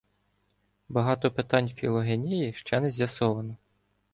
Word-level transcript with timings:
Багато 0.89 1.31
питань 1.31 1.69
філогенії 1.69 2.53
ще 2.53 2.79
не 2.79 2.91
з'ясовано. 2.91 3.57